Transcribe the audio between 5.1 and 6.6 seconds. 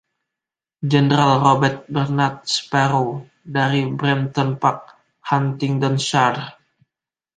Huntingdonshire.